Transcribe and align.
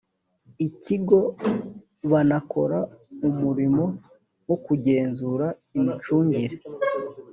ikigo 0.67 1.19
banakora 2.11 2.79
umurimo 3.29 3.83
wo 4.47 4.57
kugenzura 4.65 5.45
imicungire 5.77 6.57